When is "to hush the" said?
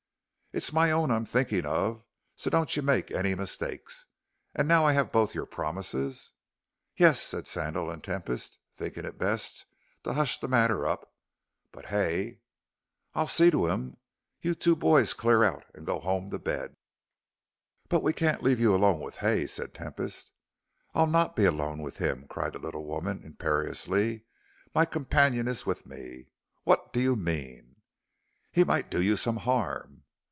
10.03-10.49